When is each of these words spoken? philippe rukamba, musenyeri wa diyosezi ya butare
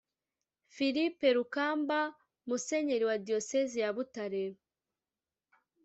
philippe 0.73 1.27
rukamba, 1.37 1.99
musenyeri 2.47 3.05
wa 3.09 3.17
diyosezi 3.25 3.77
ya 3.83 3.89
butare 3.95 4.43